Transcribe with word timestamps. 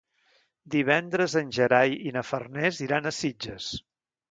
Divendres 0.75 1.35
en 1.41 1.51
Gerai 1.59 1.95
i 2.07 2.15
na 2.17 2.25
Farners 2.31 2.83
iran 2.89 3.05
a 3.05 3.15
Sitges. 3.21 3.71